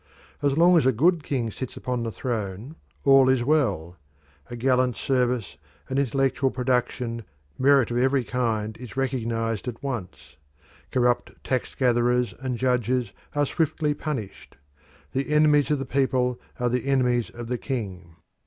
As 0.41 0.57
long 0.57 0.79
as 0.79 0.87
a 0.87 0.91
good 0.91 1.21
king 1.23 1.51
sits 1.51 1.77
upon 1.77 2.01
the 2.01 2.11
throne 2.11 2.75
all 3.05 3.29
is 3.29 3.43
well. 3.43 3.97
A 4.49 4.55
gallant 4.55 4.97
service, 4.97 5.57
an 5.89 5.99
intellectual 5.99 6.49
production, 6.49 7.23
merit 7.59 7.91
of 7.91 7.97
every 7.99 8.23
kind 8.23 8.75
is 8.79 8.97
recognised 8.97 9.67
at 9.67 9.83
once. 9.83 10.37
Corrupt 10.89 11.33
tax 11.43 11.75
gatherers 11.75 12.33
and 12.39 12.57
judges 12.57 13.11
are 13.35 13.45
swiftly 13.45 13.93
punished. 13.93 14.57
The 15.11 15.29
enemies 15.31 15.69
of 15.69 15.77
the 15.77 15.85
people 15.85 16.39
are 16.59 16.69
the 16.69 16.87
enemies 16.87 17.29
of 17.29 17.45
the 17.45 17.59
king. 17.59 18.15